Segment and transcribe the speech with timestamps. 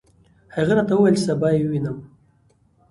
[0.55, 1.97] هغه راته وویل چې سبا یې ووینم.